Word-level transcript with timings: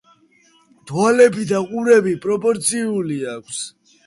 თვალები 0.91 1.45
და 1.51 1.59
ყურები 1.73 2.15
პროპორციული 2.25 3.21
აქვთ. 3.37 3.63